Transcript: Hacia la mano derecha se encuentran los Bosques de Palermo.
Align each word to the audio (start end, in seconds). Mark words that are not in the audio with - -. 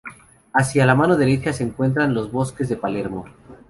Hacia 0.55 0.87
la 0.87 0.95
mano 0.95 1.15
derecha 1.15 1.53
se 1.53 1.63
encuentran 1.63 2.15
los 2.15 2.31
Bosques 2.31 2.67
de 2.67 2.75
Palermo. 2.75 3.25